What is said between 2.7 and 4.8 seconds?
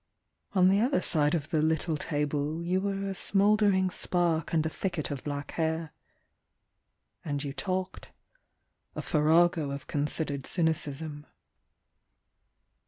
were A smouldering spark and a